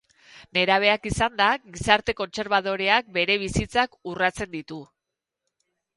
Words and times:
Nerabeak 0.57 1.03
izanda, 1.09 1.49
gizarte 1.75 2.15
kontserbadoreak 2.21 3.11
bere 3.19 3.35
bizitzak 3.45 3.95
urratzen 4.15 4.53
ditu. 4.57 4.85